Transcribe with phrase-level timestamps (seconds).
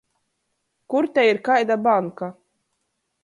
[0.93, 2.31] Kur te ir kaida banka?